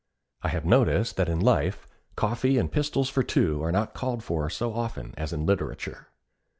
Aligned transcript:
I 0.41 0.47
have 0.47 0.65
noticed 0.65 1.15
that 1.17 1.29
in 1.29 1.39
life 1.39 1.87
coffee 2.15 2.57
and 2.57 2.71
pistols 2.71 3.07
for 3.07 3.21
two 3.21 3.63
are 3.63 3.71
not 3.71 3.93
called 3.93 4.23
for 4.23 4.49
so 4.49 4.73
often 4.73 5.13
as 5.15 5.31
in 5.31 5.45
literature. 5.45 6.07